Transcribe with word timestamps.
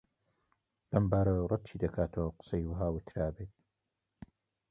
لەو 0.91 1.05
بارەیەوە 1.11 1.49
ڕەتی 1.51 1.81
دەکاتەوە 1.83 2.35
قسەی 2.39 2.67
وەها 2.69 2.87
وترابێت 2.93 3.53